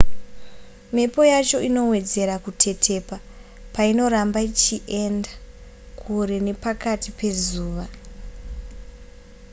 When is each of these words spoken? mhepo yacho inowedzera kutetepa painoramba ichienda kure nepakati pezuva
mhepo 0.93 1.21
yacho 1.31 1.57
inowedzera 1.69 2.35
kutetepa 2.43 3.17
painoramba 3.75 4.39
ichienda 4.49 5.31
kure 5.99 6.37
nepakati 6.47 7.09
pezuva 7.19 7.85